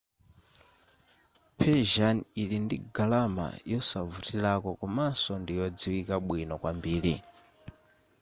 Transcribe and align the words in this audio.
persian 1.57 2.17
ili 2.41 2.57
ndi 2.65 2.77
galamala 2.95 3.57
yosavutilako 3.71 4.69
komanso 4.81 5.31
ndi 5.41 5.51
yodziwika 5.59 6.15
bwino 6.25 6.53
kwambiri 6.61 7.13